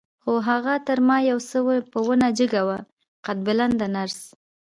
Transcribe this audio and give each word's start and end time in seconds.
خو 0.21 0.33
هغه 0.49 0.73
تر 0.87 0.97
ما 1.07 1.17
یو 1.31 1.39
څه 1.49 1.57
په 1.91 1.99
ونه 2.07 2.27
جګه 2.37 2.61
وه، 2.67 2.79
قد 3.25 3.37
بلنده 3.45 3.87
نرس. 3.95 4.21